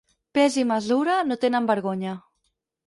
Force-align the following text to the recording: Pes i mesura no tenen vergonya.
Pes 0.37 0.55
i 0.61 0.63
mesura 0.71 1.19
no 1.29 1.39
tenen 1.45 1.69
vergonya. 1.75 2.19